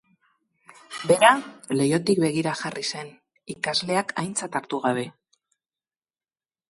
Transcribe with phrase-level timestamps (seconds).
[1.11, 1.29] Bera
[1.75, 3.11] leihotik begira jarri zen,
[3.57, 5.05] ikasleak aintzat hartu gabe.